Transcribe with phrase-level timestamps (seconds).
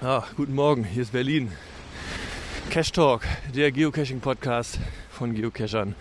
[0.00, 1.50] Ah, guten Morgen, hier ist Berlin.
[2.70, 4.78] Cash Talk, der Geocaching-Podcast
[5.10, 5.96] von Geocachern.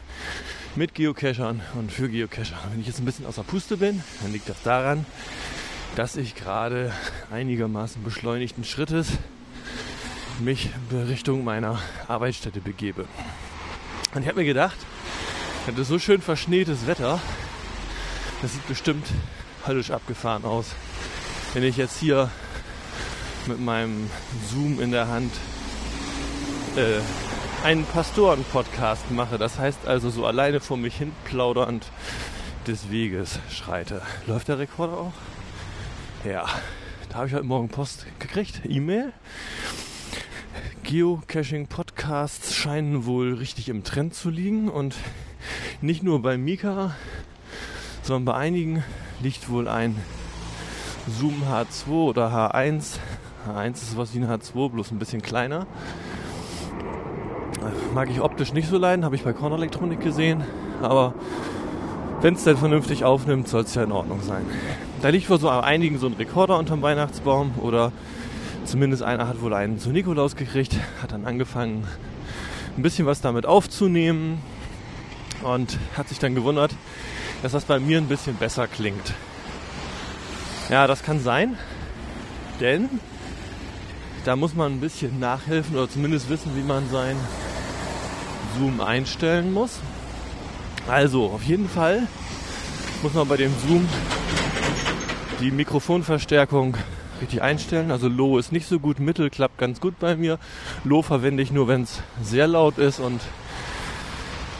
[0.76, 2.60] Mit Geocachern und für Geocacher.
[2.70, 5.07] Wenn ich jetzt ein bisschen außer Puste bin, dann liegt das daran,
[5.96, 6.94] dass ich gerade
[7.32, 9.14] einigermaßen beschleunigten Schrittes
[10.41, 13.05] mich Richtung meiner Arbeitsstätte begebe.
[14.14, 14.77] Und ich habe mir gedacht,
[15.66, 17.20] das ist so schön verschneetes Wetter,
[18.43, 19.07] das sieht bestimmt
[19.66, 20.75] höllisch abgefahren aus,
[21.55, 22.29] wenn ich jetzt hier
[23.48, 24.09] mit meinem
[24.49, 25.31] Zoom in der Hand
[26.76, 26.99] äh,
[27.66, 29.38] einen Pastoren-Podcast mache.
[29.38, 31.86] Das heißt also so alleine vor mich hin plaudernd
[32.67, 34.02] des Weges schreite.
[34.27, 35.13] Läuft der Rekorder auch?
[36.23, 36.45] Ja,
[37.09, 39.13] da habe ich heute Morgen Post gekriegt, E-Mail.
[40.84, 44.95] Geocaching-Podcasts scheinen wohl richtig im Trend zu liegen und
[45.81, 46.95] nicht nur bei Mika,
[48.03, 48.84] sondern bei einigen
[49.22, 49.95] liegt wohl ein
[51.08, 53.00] Zoom H2 oder H1
[53.48, 55.66] H1 ist sowas wie ein H2, bloß ein bisschen kleiner.
[57.94, 60.44] Mag ich optisch nicht so leiden, habe ich bei Kornelektronik gesehen.
[60.81, 61.14] Aber
[62.22, 64.45] wenn es denn vernünftig aufnimmt, soll es ja in Ordnung sein.
[65.02, 67.92] Da liegt wohl so einigen so ein Rekorder unterm Weihnachtsbaum oder
[68.66, 71.86] zumindest einer hat wohl einen zu Nikolaus gekriegt, hat dann angefangen,
[72.76, 74.39] ein bisschen was damit aufzunehmen
[75.44, 76.76] und hat sich dann gewundert,
[77.44, 79.14] dass das bei mir ein bisschen besser klingt.
[80.70, 81.58] Ja, das kann sein,
[82.59, 82.89] denn
[84.28, 87.16] da muss man ein bisschen nachhelfen oder zumindest wissen, wie man sein
[88.58, 89.80] Zoom einstellen muss.
[90.86, 92.06] Also, auf jeden Fall
[93.02, 93.88] muss man bei dem Zoom
[95.39, 96.75] die Mikrofonverstärkung
[97.22, 97.89] richtig einstellen.
[97.89, 100.39] Also Low ist nicht so gut, Mittel klappt ganz gut bei mir.
[100.83, 103.22] Low verwende ich nur, wenn es sehr laut ist und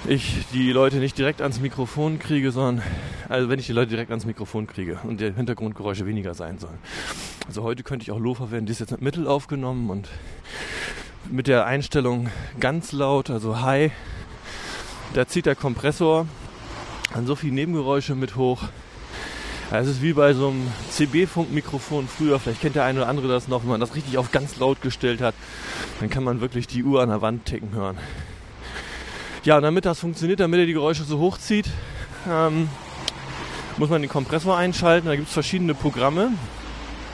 [0.08, 2.82] ich die Leute nicht direkt ans Mikrofon kriege, sondern
[3.28, 6.78] also wenn ich die Leute direkt ans Mikrofon kriege und die Hintergrundgeräusche weniger sein sollen.
[7.46, 10.08] Also heute könnte ich auch Low verwenden, die ist jetzt mit Mittel aufgenommen und
[11.30, 13.92] mit der Einstellung ganz laut, also High,
[15.14, 16.26] da zieht der Kompressor
[17.14, 18.64] an so viel Nebengeräusche mit hoch.
[19.72, 23.50] Es ist wie bei so einem CB-Funkmikrofon früher, vielleicht kennt der eine oder andere das
[23.50, 25.36] noch, wenn man das richtig auf ganz laut gestellt hat,
[26.00, 27.98] dann kann man wirklich die Uhr an der Wand ticken hören.
[29.48, 31.70] Ja, damit das funktioniert, damit er die Geräusche so hochzieht,
[32.30, 32.68] ähm,
[33.78, 35.08] muss man den Kompressor einschalten.
[35.08, 36.32] Da gibt es verschiedene Programme.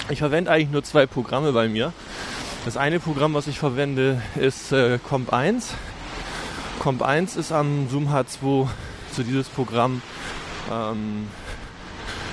[0.09, 1.93] Ich verwende eigentlich nur zwei Programme bei mir.
[2.65, 5.75] Das eine Programm, was ich verwende, ist äh, Comp 1.
[6.79, 8.67] Comp 1 ist am Zoom H2
[9.11, 10.01] so dieses Programm,
[10.71, 11.27] ähm,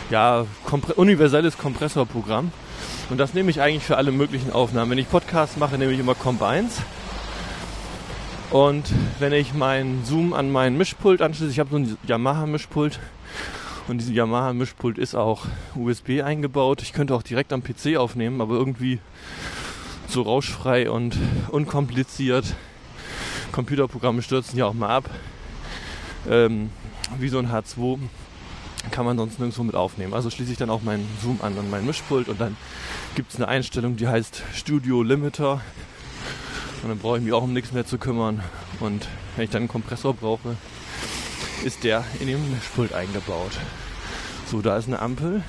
[0.09, 2.53] ja, kompre universelles Kompressorprogramm.
[3.11, 4.93] Und das nehme ich eigentlich für alle möglichen Aufnahmen.
[4.93, 6.81] Wenn ich Podcasts mache, nehme ich immer Comp 1.
[8.50, 8.84] Und
[9.21, 12.99] wenn ich meinen Zoom an meinen Mischpult anschließe, ich habe so ein Yamaha-Mischpult
[13.87, 15.47] und dieses Yamaha-Mischpult ist auch
[15.77, 16.83] USB eingebaut.
[16.83, 18.99] Ich könnte auch direkt am PC aufnehmen, aber irgendwie
[20.09, 21.16] so rauschfrei und
[21.50, 22.56] unkompliziert.
[23.53, 25.09] Computerprogramme stürzen ja auch mal ab.
[26.28, 26.71] Ähm,
[27.21, 28.00] wie so ein H2
[28.91, 30.12] kann man sonst nirgendwo mit aufnehmen.
[30.12, 32.56] Also schließe ich dann auch meinen Zoom an an mein Mischpult und dann
[33.15, 35.61] gibt es eine Einstellung, die heißt Studio Limiter.
[36.82, 38.42] Und dann brauche ich mich auch um nichts mehr zu kümmern.
[38.80, 40.56] Und wenn ich dann einen Kompressor brauche,
[41.64, 43.52] ist der in dem Mischpult eingebaut.
[44.50, 45.42] So, da ist eine Ampel.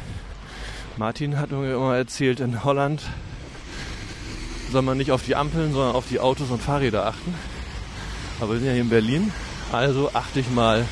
[0.97, 3.01] Martin hat mir immer erzählt, in Holland
[4.71, 7.33] soll man nicht auf die Ampeln, sondern auf die Autos und Fahrräder achten.
[8.39, 9.31] Aber wir sind ja hier in Berlin,
[9.71, 10.85] also achte ich mal,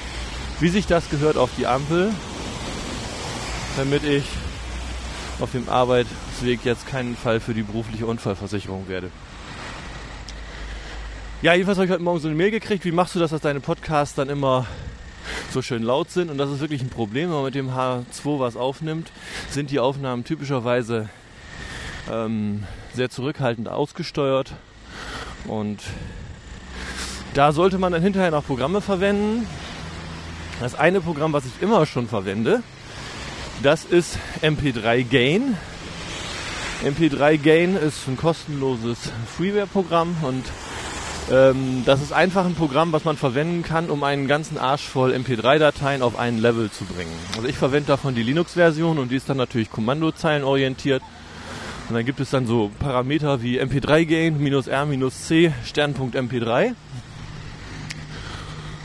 [0.60, 2.14] wie sich das gehört, auf die Ampel,
[3.78, 4.26] damit ich
[5.40, 9.10] auf dem Arbeitsweg jetzt keinen Fall für die berufliche Unfallversicherung werde.
[11.42, 12.84] Ja, jedenfalls habe ich heute Morgen so eine Mail gekriegt.
[12.84, 14.68] Wie machst du das, dass deine Podcasts dann immer
[15.52, 16.30] so schön laut sind?
[16.30, 19.10] Und das ist wirklich ein Problem, wenn man mit dem H2 was aufnimmt,
[19.50, 21.08] sind die Aufnahmen typischerweise
[22.12, 24.52] ähm, sehr zurückhaltend ausgesteuert.
[25.48, 25.80] Und
[27.36, 29.48] da sollte man dann hinterher noch Programme verwenden.
[30.60, 32.64] Das eine Programm, was ich immer schon verwende,
[33.64, 35.56] das ist MP3 Gain.
[36.84, 40.44] MP3 Gain ist ein kostenloses Freeware-Programm und
[41.32, 45.14] ähm, das ist einfach ein Programm, was man verwenden kann, um einen ganzen Arsch voll
[45.14, 47.12] MP3-Dateien auf ein Level zu bringen.
[47.36, 51.04] Also ich verwende davon die Linux-Version und die ist dann natürlich Kommandozeilen orientiert.
[51.88, 56.74] Und dann gibt es dann so Parameter wie MP3-Gain, minus R, minus C, Sternpunkt MP3.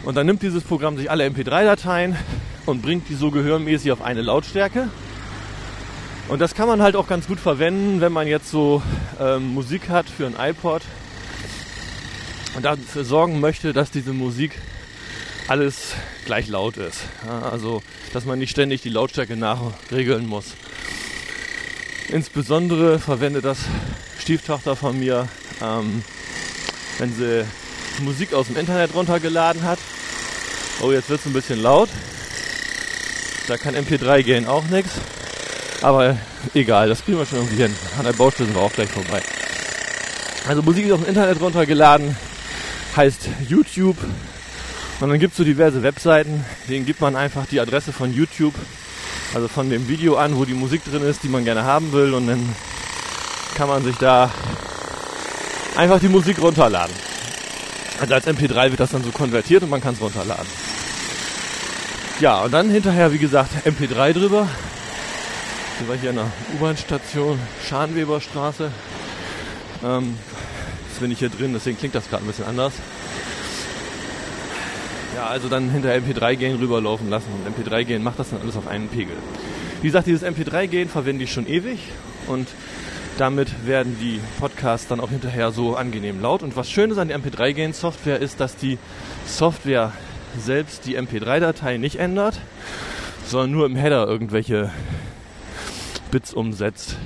[0.04, 2.16] Und dann nimmt dieses Programm sich alle MP3-Dateien
[2.66, 4.88] und bringt die so gehörmäßig auf eine Lautstärke.
[6.28, 8.82] Und das kann man halt auch ganz gut verwenden, wenn man jetzt so
[9.20, 10.82] ähm, Musik hat für ein iPod
[12.54, 14.58] und dafür sorgen möchte, dass diese Musik
[15.48, 17.00] alles gleich laut ist.
[17.26, 20.54] Ja, also, dass man nicht ständig die Lautstärke nachregeln muss.
[22.08, 23.58] Insbesondere verwendet das
[24.18, 25.28] Stieftochter von mir,
[25.62, 26.02] ähm,
[26.98, 27.44] wenn sie
[28.00, 29.78] Musik aus dem Internet runtergeladen hat.
[30.80, 31.88] Oh, jetzt wird es ein bisschen laut.
[33.48, 34.92] Da kann MP3 gehen auch nichts.
[35.82, 36.16] Aber
[36.54, 37.74] egal, das kriegen wir schon irgendwie hin.
[37.98, 39.22] An der Baustelle sind wir auch gleich vorbei.
[40.48, 42.16] Also Musik ist aus dem Internet runtergeladen,
[42.96, 43.96] heißt YouTube.
[45.00, 48.54] Und dann gibt es so diverse Webseiten, denen gibt man einfach die Adresse von YouTube,
[49.34, 52.14] also von dem Video an, wo die Musik drin ist, die man gerne haben will.
[52.14, 52.54] Und dann
[53.56, 54.30] kann man sich da
[55.76, 56.94] einfach die Musik runterladen.
[58.00, 60.46] Also als MP3 wird das dann so konvertiert und man kann es runterladen.
[62.20, 64.48] Ja, und dann hinterher, wie gesagt, MP3 drüber.
[65.78, 67.38] Wir war hier an der U-Bahn-Station
[67.68, 68.70] Scharnweberstraße.
[69.84, 70.16] Ähm,
[70.94, 72.72] jetzt bin ich hier drin, deswegen klingt das gerade ein bisschen anders.
[75.16, 78.56] Ja, also dann hinter MP3 gehen rüberlaufen lassen und MP3 gehen macht das dann alles
[78.56, 79.16] auf einen Pegel.
[79.82, 81.80] Wie gesagt, dieses MP3 gehen verwende ich schon ewig
[82.28, 82.46] und
[83.18, 86.44] damit werden die Podcasts dann auch hinterher so angenehm laut.
[86.44, 88.78] Und was schön ist an der MP3 gehen Software ist, dass die
[89.26, 89.92] Software
[90.38, 92.40] selbst die MP3-Datei nicht ändert,
[93.26, 94.70] sondern nur im Header irgendwelche
[96.12, 96.96] Bits umsetzt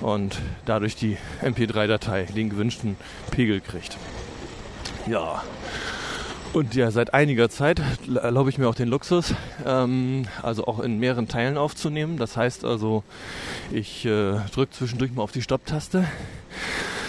[0.00, 2.96] und dadurch die MP3-Datei den gewünschten
[3.30, 3.96] Pegel kriegt.
[5.06, 5.42] Ja.
[6.52, 7.82] Und ja, seit einiger Zeit
[8.14, 9.34] erlaube ich mir auch den Luxus,
[9.66, 12.16] ähm, also auch in mehreren Teilen aufzunehmen.
[12.16, 13.04] Das heißt also,
[13.70, 16.04] ich äh, drücke zwischendurch mal auf die Stopp-Taste.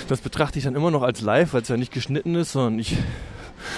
[0.10, 2.80] Das betrachte ich dann immer noch als live, weil es ja nicht geschnitten ist, sondern
[2.80, 2.98] ich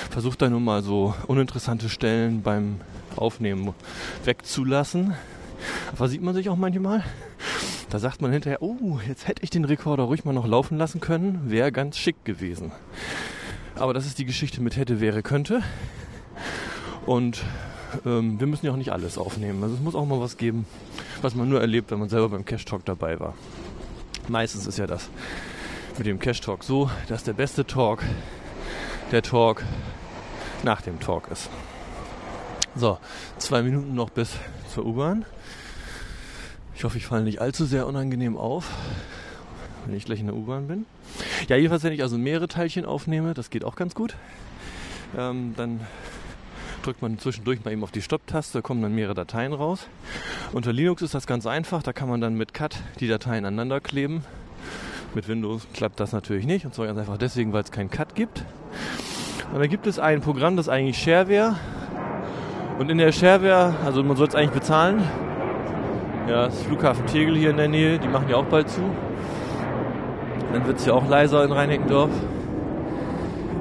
[0.10, 2.82] versuche da nur mal so uninteressante Stellen beim
[3.16, 3.74] Aufnehmen
[4.26, 5.14] wegzulassen.
[5.92, 7.04] Aber sieht man sich auch manchmal.
[7.90, 11.00] Da sagt man hinterher, oh, jetzt hätte ich den Rekorder ruhig mal noch laufen lassen
[11.00, 12.72] können, wäre ganz schick gewesen.
[13.76, 15.64] Aber das ist die Geschichte mit hätte, wäre, könnte.
[17.08, 17.44] Und
[18.06, 19.64] ähm, wir müssen ja auch nicht alles aufnehmen.
[19.64, 20.68] Also es muss auch mal was geben,
[21.24, 23.34] was man nur erlebt, wenn man selber beim Cash Talk dabei war.
[24.28, 25.10] Meistens ist ja das
[25.98, 28.04] mit dem Cash Talk so, dass der beste Talk
[29.12, 29.64] der Talk
[30.64, 31.50] nach dem Talk ist.
[32.76, 33.00] So,
[33.40, 34.34] zwei Minuten noch bis
[34.72, 35.26] zur U-Bahn.
[36.80, 38.72] Ich hoffe, ich falle nicht allzu sehr unangenehm auf,
[39.86, 40.86] wenn ich gleich in der U-Bahn bin.
[41.50, 44.16] Ja, jedenfalls, wenn ich also mehrere Teilchen aufnehme, das geht auch ganz gut.
[45.18, 45.82] Ähm, dann
[46.82, 49.88] drückt man zwischendurch mal eben auf die Stopp-Taste, da kommen dann mehrere Dateien raus.
[50.54, 53.82] Unter Linux ist das ganz einfach, da kann man dann mit Cut die Dateien aneinander
[53.82, 54.24] kleben.
[55.14, 58.16] Mit Windows klappt das natürlich nicht und zwar ganz einfach deswegen, weil es keinen Cut
[58.16, 58.46] gibt.
[59.52, 61.58] Und dann gibt es ein Programm, das eigentlich Shareware.
[62.78, 65.04] Und in der Shareware, also man soll es eigentlich bezahlen.
[66.30, 68.82] Ja, das Flughafen Tegel hier in der Nähe, die machen ja auch bald zu.
[70.54, 72.12] Dann wird es ja auch leiser in Reinickendorf.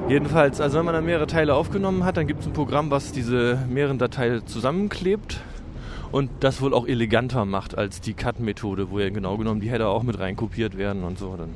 [0.07, 3.11] Jedenfalls, also wenn man dann mehrere Teile aufgenommen hat, dann gibt es ein Programm, was
[3.11, 5.41] diese mehreren Dateien zusammenklebt
[6.11, 9.89] und das wohl auch eleganter macht als die Cut-Methode, wo ja genau genommen die Header
[9.89, 11.35] auch mit reinkopiert werden und so.
[11.35, 11.49] Dann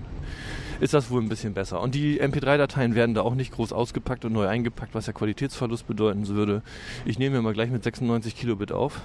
[0.79, 1.79] ist das wohl ein bisschen besser.
[1.79, 5.85] Und die MP3-Dateien werden da auch nicht groß ausgepackt und neu eingepackt, was ja Qualitätsverlust
[5.85, 6.63] bedeuten würde.
[7.05, 8.99] Ich nehme mir mal gleich mit 96 Kilobit auf.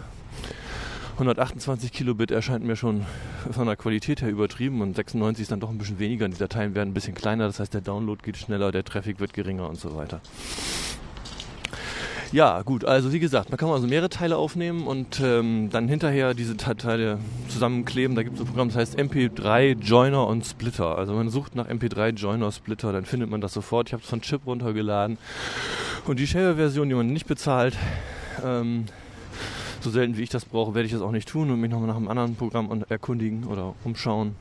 [1.18, 3.04] 128 Kilobit erscheint mir schon
[3.50, 6.28] von der Qualität her übertrieben und 96 ist dann doch ein bisschen weniger.
[6.28, 9.32] Die Dateien werden ein bisschen kleiner, das heißt der Download geht schneller, der Traffic wird
[9.32, 10.20] geringer und so weiter.
[12.30, 16.34] Ja, gut, also wie gesagt, man kann also mehrere Teile aufnehmen und ähm, dann hinterher
[16.34, 17.18] diese Teile
[17.48, 18.14] zusammenkleben.
[18.14, 20.96] Da gibt es ein Programm, das heißt MP3 Joiner und Splitter.
[20.98, 23.88] Also man sucht nach MP3 Joiner Splitter, dann findet man das sofort.
[23.88, 25.18] Ich habe es von Chip runtergeladen.
[26.06, 27.76] Und die Share-Version, die man nicht bezahlt,
[28.44, 28.84] ähm,
[29.80, 31.88] so selten wie ich das brauche, werde ich das auch nicht tun und mich nochmal
[31.88, 34.36] nach einem anderen Programm erkundigen oder umschauen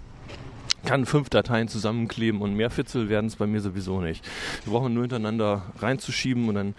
[0.85, 4.25] kann fünf Dateien zusammenkleben und mehr Fitzel werden es bei mir sowieso nicht.
[4.63, 6.75] Wir brauchen nur hintereinander reinzuschieben und dann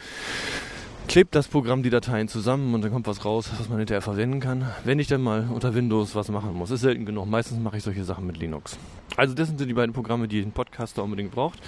[1.09, 4.41] klebt das Programm die Dateien zusammen und dann kommt was raus, was man hinterher verwenden
[4.41, 6.71] kann, wenn ich dann mal unter Windows was machen muss.
[6.71, 7.27] Ist selten genug.
[7.27, 8.79] Meistens mache ich solche Sachen mit Linux.
[9.17, 11.59] Also das sind die beiden Programme, die ein Podcaster unbedingt braucht.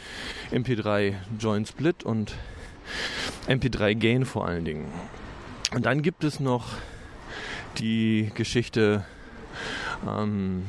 [0.53, 2.35] MP3 Join Split und
[3.49, 4.87] MP3 Gain vor allen Dingen.
[5.73, 6.67] Und dann gibt es noch
[7.79, 9.05] die Geschichte
[10.07, 10.65] ähm,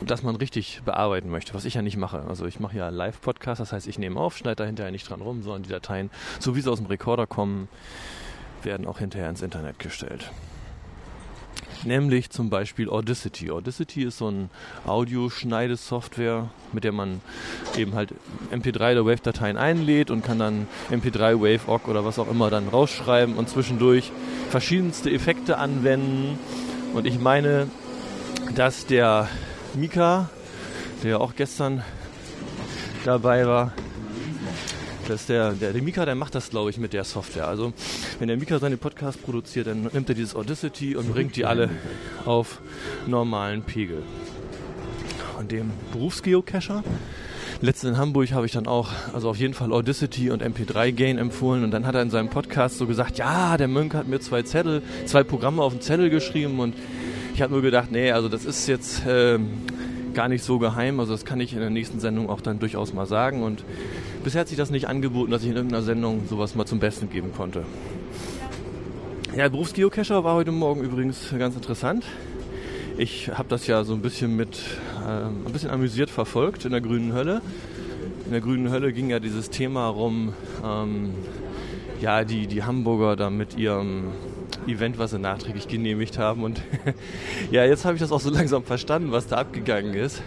[0.00, 2.24] das man richtig bearbeiten möchte, was ich ja nicht mache.
[2.28, 5.20] Also ich mache ja Live-Podcast, das heißt, ich nehme auf, schneide da hinterher nicht dran
[5.20, 7.68] rum, sondern die Dateien, so wie sie aus dem Rekorder kommen,
[8.62, 10.30] werden auch hinterher ins Internet gestellt.
[11.84, 13.50] Nämlich zum Beispiel Audacity.
[13.50, 14.50] Audacity ist so ein
[14.86, 17.22] Audioschneidesoftware, mit der man
[17.76, 18.14] eben halt
[18.52, 22.68] MP3 oder Wave-Dateien einlädt und kann dann MP3, Wave, OGG oder was auch immer dann
[22.68, 24.12] rausschreiben und zwischendurch
[24.50, 26.38] verschiedenste Effekte anwenden.
[26.92, 27.68] Und ich meine,
[28.54, 29.28] dass der
[29.74, 30.28] Mika,
[31.02, 31.82] der auch gestern
[33.04, 33.72] dabei war,
[35.10, 37.48] Das der, der, der Mika, der macht das, glaube ich, mit der Software.
[37.48, 37.72] Also
[38.20, 41.68] wenn der Mika seine Podcasts produziert, dann nimmt er dieses Audacity und bringt die alle
[42.24, 42.60] auf
[43.08, 44.04] normalen Pegel.
[45.36, 46.84] Und dem Berufsgeocacher,
[47.60, 51.18] letzten in Hamburg habe ich dann auch, also auf jeden Fall Audacity und MP3 Gain
[51.18, 54.20] empfohlen und dann hat er in seinem Podcast so gesagt, ja, der Mönk hat mir
[54.20, 56.76] zwei Zettel, zwei Programme auf den Zettel geschrieben und
[57.34, 59.48] ich habe nur gedacht, nee, also das ist jetzt ähm,
[60.14, 62.92] gar nicht so geheim, also das kann ich in der nächsten Sendung auch dann durchaus
[62.92, 63.64] mal sagen und
[64.24, 67.10] bisher hat sich das nicht angeboten, dass ich in irgendeiner Sendung sowas mal zum Besten
[67.10, 67.64] geben konnte.
[69.36, 72.04] Ja, Berufsgeocacher war heute Morgen übrigens ganz interessant.
[72.98, 74.58] Ich habe das ja so ein bisschen mit,
[75.06, 77.40] äh, ein bisschen amüsiert verfolgt in der grünen Hölle.
[78.26, 81.14] In der grünen Hölle ging ja dieses Thema rum, ähm,
[82.00, 84.08] ja, die, die Hamburger da mit ihrem
[84.66, 86.44] Event, was sie nachträglich genehmigt haben.
[86.44, 86.60] Und
[87.50, 90.22] ja, jetzt habe ich das auch so langsam verstanden, was da abgegangen ist.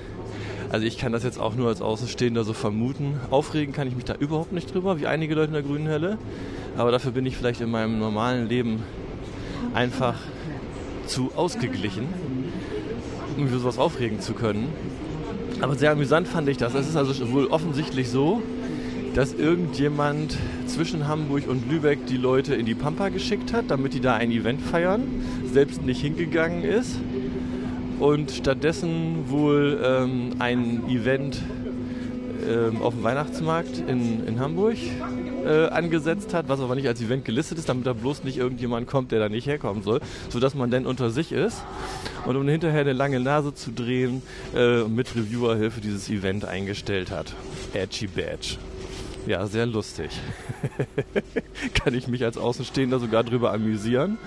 [0.70, 3.20] Also ich kann das jetzt auch nur als Außenstehender so vermuten.
[3.30, 6.18] Aufregen kann ich mich da überhaupt nicht drüber, wie einige Leute in der grünen Hölle.
[6.78, 8.82] Aber dafür bin ich vielleicht in meinem normalen Leben
[9.76, 10.16] einfach
[11.06, 12.08] zu ausgeglichen,
[13.38, 14.70] um für sowas aufregen zu können.
[15.62, 16.74] Aber sehr amüsant fand ich das.
[16.74, 18.42] Es ist also wohl offensichtlich so,
[19.14, 24.00] dass irgendjemand zwischen Hamburg und Lübeck die Leute in die Pampa geschickt hat, damit die
[24.00, 25.04] da ein Event feiern,
[25.52, 27.00] selbst nicht hingegangen ist
[28.00, 31.42] und stattdessen wohl ähm, ein Event
[32.50, 34.78] ähm, auf dem Weihnachtsmarkt in, in Hamburg
[35.46, 38.88] äh, angesetzt hat, was aber nicht als Event gelistet ist, damit da bloß nicht irgendjemand
[38.88, 41.64] kommt, der da nicht herkommen soll, sodass man dann unter sich ist
[42.26, 44.22] und um hinterher eine lange Nase zu drehen
[44.56, 47.34] äh, mit Reviewerhilfe dieses Event eingestellt hat.
[47.74, 48.58] Edgy Badge.
[49.26, 50.10] Ja, sehr lustig.
[51.74, 54.18] Kann ich mich als Außenstehender sogar drüber amüsieren.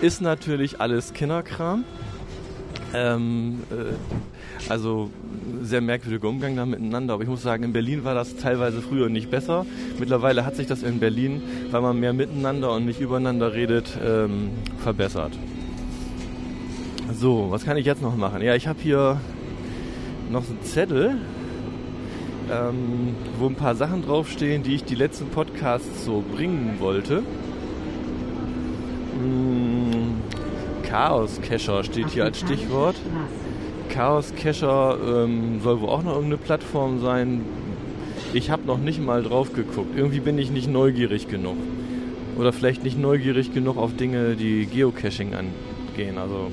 [0.00, 1.84] Ist natürlich alles Kinderkram.
[2.94, 5.10] Ähm, äh, also
[5.62, 7.14] sehr merkwürdiger Umgang da miteinander.
[7.14, 9.66] Aber ich muss sagen, in Berlin war das teilweise früher nicht besser.
[9.98, 14.50] Mittlerweile hat sich das in Berlin, weil man mehr miteinander und nicht übereinander redet, ähm,
[14.78, 15.32] verbessert.
[17.12, 18.40] So, was kann ich jetzt noch machen?
[18.40, 19.20] Ja, ich habe hier
[20.30, 21.18] noch einen Zettel,
[22.50, 27.22] ähm, wo ein paar Sachen draufstehen, die ich die letzten Podcasts so bringen wollte.
[29.18, 30.16] Hm,
[30.82, 32.96] Chaos Cacher steht hier als Stichwort.
[33.90, 37.44] Chaos Cacher ähm, soll wohl auch noch irgendeine Plattform sein.
[38.32, 39.96] Ich habe noch nicht mal drauf geguckt.
[39.96, 41.56] Irgendwie bin ich nicht neugierig genug.
[42.38, 46.18] Oder vielleicht nicht neugierig genug auf Dinge, die Geocaching angehen.
[46.18, 46.50] Also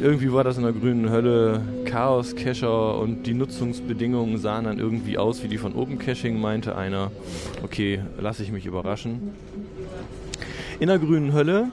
[0.00, 5.18] irgendwie war das in der grünen Hölle Chaos Cacher und die Nutzungsbedingungen sahen dann irgendwie
[5.18, 7.10] aus wie die von Open Caching, meinte einer.
[7.62, 9.32] Okay, lasse ich mich überraschen.
[10.78, 11.70] In der grünen Hölle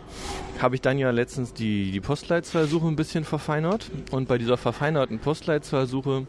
[0.59, 3.91] habe ich dann ja letztens die, die Postleitzahlsuche ein bisschen verfeinert.
[4.11, 6.25] Und bei dieser verfeinerten Postleitzahlsuche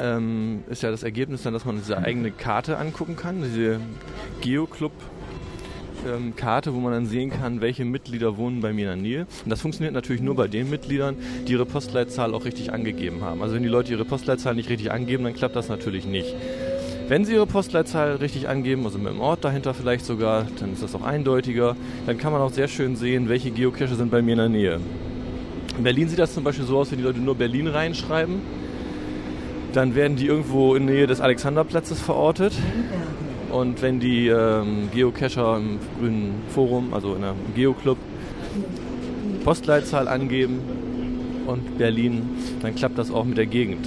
[0.00, 3.80] ähm, ist ja das Ergebnis dann, dass man diese eigene Karte angucken kann, diese
[4.40, 4.92] Geoclub
[6.06, 9.26] ähm, Karte, wo man dann sehen kann, welche Mitglieder wohnen bei mir in der Nähe.
[9.44, 11.16] Und das funktioniert natürlich nur bei den Mitgliedern,
[11.46, 13.42] die ihre Postleitzahl auch richtig angegeben haben.
[13.42, 16.34] Also wenn die Leute ihre Postleitzahl nicht richtig angeben, dann klappt das natürlich nicht.
[17.08, 20.82] Wenn Sie Ihre Postleitzahl richtig angeben, also mit dem Ort dahinter vielleicht sogar, dann ist
[20.82, 21.76] das auch eindeutiger.
[22.06, 24.80] Dann kann man auch sehr schön sehen, welche Geocache sind bei mir in der Nähe.
[25.76, 28.40] In Berlin sieht das zum Beispiel so aus, wenn die Leute nur Berlin reinschreiben.
[29.72, 32.54] Dann werden die irgendwo in der Nähe des Alexanderplatzes verortet.
[33.52, 37.98] Und wenn die ähm, Geocacher im grünen Forum, also in einem Geoclub,
[39.44, 40.60] Postleitzahl angeben
[41.46, 42.22] und Berlin,
[42.62, 43.86] dann klappt das auch mit der Gegend.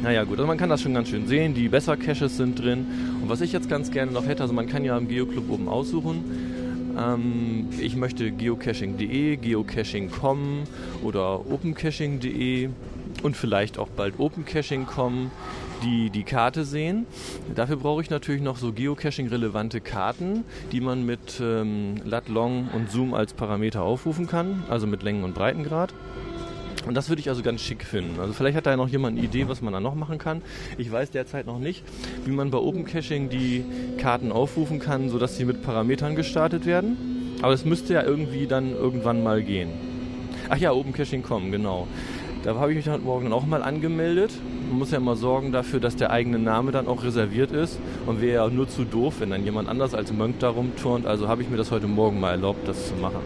[0.00, 1.54] Naja gut, also man kann das schon ganz schön sehen.
[1.54, 2.86] Die besser Caches sind drin.
[3.20, 5.68] Und was ich jetzt ganz gerne noch hätte, also man kann ja im Geoclub oben
[5.68, 6.22] aussuchen.
[6.96, 10.62] Ähm, ich möchte geocaching.de, geocaching.com
[11.02, 12.68] oder opencaching.de
[13.24, 15.32] und vielleicht auch bald opencaching.com
[15.82, 17.06] die, die Karte sehen.
[17.54, 22.90] Dafür brauche ich natürlich noch so Geocaching-relevante Karten, die man mit ähm, Lat, Long und
[22.90, 25.92] Zoom als Parameter aufrufen kann, also mit Längen- und Breitengrad.
[26.86, 28.20] Und das würde ich also ganz schick finden.
[28.20, 30.42] Also vielleicht hat da ja noch jemand eine Idee, was man da noch machen kann.
[30.78, 31.82] Ich weiß derzeit noch nicht,
[32.24, 33.64] wie man bei Open Caching die
[33.98, 37.36] Karten aufrufen kann, sodass sie mit Parametern gestartet werden.
[37.42, 39.70] Aber es müsste ja irgendwie dann irgendwann mal gehen.
[40.48, 41.88] Ach ja, Open Caching kommen, genau.
[42.46, 44.30] Da habe ich mich heute Morgen auch mal angemeldet.
[44.68, 47.80] Man muss ja immer sorgen dafür, dass der eigene Name dann auch reserviert ist.
[48.06, 51.06] Und wäre ja nur zu doof, wenn dann jemand anders als Mönk da rumturnt.
[51.06, 53.18] Also habe ich mir das heute Morgen mal erlaubt, das zu machen.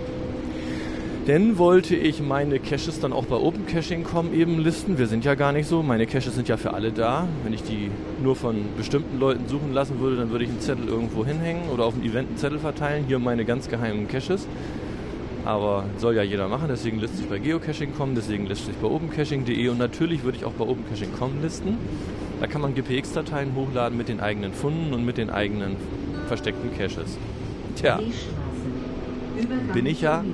[1.26, 4.96] Denn wollte ich meine Caches dann auch bei OpenCaching.com eben listen.
[4.96, 5.82] Wir sind ja gar nicht so.
[5.82, 7.28] Meine Caches sind ja für alle da.
[7.44, 7.90] Wenn ich die
[8.22, 11.84] nur von bestimmten Leuten suchen lassen würde, dann würde ich einen Zettel irgendwo hinhängen oder
[11.84, 13.04] auf ein Event einen Zettel verteilen.
[13.06, 14.48] Hier meine ganz geheimen Caches.
[15.50, 18.86] Aber soll ja jeder machen, deswegen lässt sich bei Geocaching kommen, deswegen lässt sich bei
[18.86, 21.76] opencaching.de und natürlich würde ich auch bei opencaching.com listen.
[22.38, 25.74] Da kann man GPX-Dateien hochladen mit den eigenen Funden und mit den eigenen
[26.28, 27.18] versteckten Caches.
[27.74, 27.98] Tja,
[29.74, 30.24] bin ich ja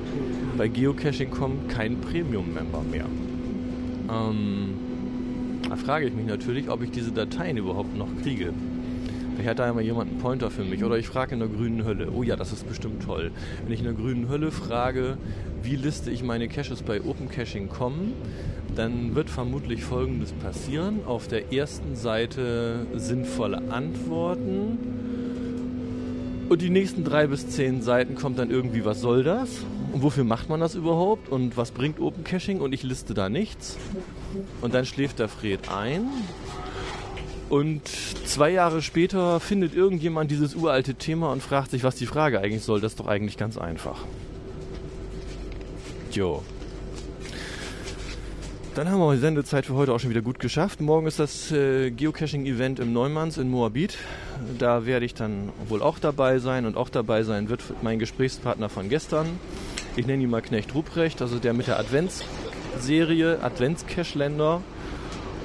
[0.58, 3.06] bei Geocaching.com kein Premium-Member mehr.
[4.10, 4.74] Ähm,
[5.66, 8.52] da frage ich mich natürlich, ob ich diese Dateien überhaupt noch kriege.
[9.36, 10.82] Vielleicht hat da immer jemand einen Pointer für mich.
[10.82, 12.10] Oder ich frage in der grünen Hölle.
[12.10, 13.30] Oh ja, das ist bestimmt toll.
[13.64, 15.18] Wenn ich in der grünen Hölle frage,
[15.62, 18.14] wie liste ich meine Caches bei OpenCaching.com,
[18.74, 21.00] dann wird vermutlich Folgendes passieren.
[21.06, 24.78] Auf der ersten Seite sinnvolle Antworten.
[26.48, 29.50] Und die nächsten drei bis zehn Seiten kommt dann irgendwie, was soll das?
[29.92, 31.28] Und wofür macht man das überhaupt?
[31.28, 32.60] Und was bringt Open Caching?
[32.60, 33.76] Und ich liste da nichts.
[34.62, 36.06] Und dann schläft der Fred ein.
[37.48, 42.40] Und zwei Jahre später findet irgendjemand dieses uralte Thema und fragt sich, was die Frage
[42.40, 42.80] eigentlich soll.
[42.80, 43.98] Das ist doch eigentlich ganz einfach.
[46.10, 46.42] Jo.
[48.74, 50.82] Dann haben wir die Sendezeit für heute auch schon wieder gut geschafft.
[50.82, 53.96] Morgen ist das äh, Geocaching-Event im Neumanns in Moabit.
[54.58, 58.68] Da werde ich dann wohl auch dabei sein und auch dabei sein wird mein Gesprächspartner
[58.68, 59.26] von gestern.
[59.96, 64.60] Ich nenne ihn mal Knecht Ruprecht, also der mit der Adventsserie, Adventscache-Länder.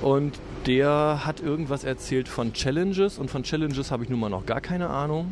[0.02, 0.34] Und
[0.66, 4.62] der hat irgendwas erzählt von Challenges und von Challenges habe ich nun mal noch gar
[4.62, 5.32] keine Ahnung.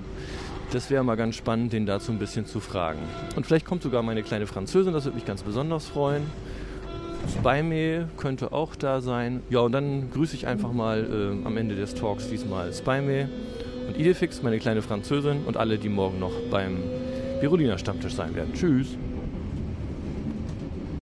[0.71, 2.99] Das wäre mal ganz spannend, den dazu ein bisschen zu fragen.
[3.35, 6.23] Und vielleicht kommt sogar meine kleine Französin, das würde mich ganz besonders freuen.
[7.27, 9.41] Spyme könnte auch da sein.
[9.49, 11.03] Ja, und dann grüße ich einfach mal
[11.43, 13.29] äh, am Ende des Talks diesmal Spyme
[13.87, 16.77] und Idefix, meine kleine Französin und alle, die morgen noch beim
[17.41, 18.53] Biroliner Stammtisch sein werden.
[18.53, 18.97] Tschüss!